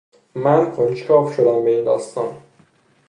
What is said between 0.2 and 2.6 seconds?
من کنجکاو شدم به این داستان.